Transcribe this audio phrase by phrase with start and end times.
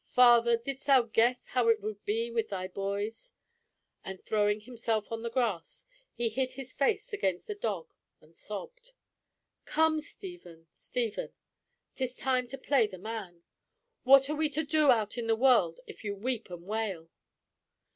[0.09, 0.57] father!
[0.57, 3.33] didst thou guess how it would be with thy boys!"
[4.03, 8.93] And throwing himself on the grass, he hid his face against the dog and sobbed.
[9.65, 11.33] "Come, Stephen, Stephen;
[11.93, 13.43] 'tis time to play the man!
[14.01, 17.11] What are we to do out in the world if you weep and wail?"